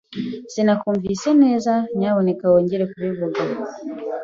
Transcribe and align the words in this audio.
Sinakumvise 0.51 1.29
neza. 1.43 1.73
Nyamuneka 1.97 2.43
wongeye 2.51 2.85
kubivuga? 2.91 3.39